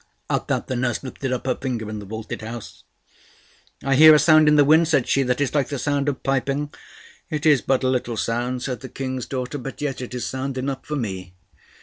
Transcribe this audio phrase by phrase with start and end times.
[0.31, 2.83] At that the nurse lifted up her finger in the vaulted house.
[3.83, 6.23] "I hear a sound in the wind," said she, "that is like the sound of
[6.23, 6.73] piping."
[7.29, 10.57] "It is but a little sound," said the King's daughter, "but yet is it sound
[10.57, 11.35] enough for me."